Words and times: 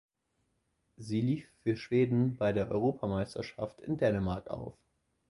Sie 0.97 1.21
lief 1.21 1.47
für 1.61 1.77
Schweden 1.77 2.35
bei 2.35 2.53
der 2.53 2.71
Europameisterschaft 2.71 3.79
in 3.81 3.97
Dänemark 3.99 4.49
auf. 4.49 4.73